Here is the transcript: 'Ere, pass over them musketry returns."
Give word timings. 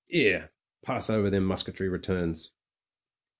'Ere, 0.11 0.49
pass 0.81 1.11
over 1.11 1.29
them 1.29 1.43
musketry 1.45 1.87
returns." 1.87 2.53